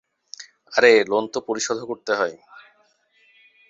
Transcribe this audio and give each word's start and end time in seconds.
আরে 0.73 0.91
লোন 1.07 1.23
তো 1.33 1.39
পরিশোধও 1.47 1.85
করতে 1.85 2.11
হয়। 2.15 2.35